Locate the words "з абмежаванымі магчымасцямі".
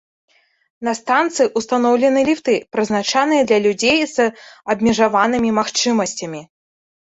4.15-6.45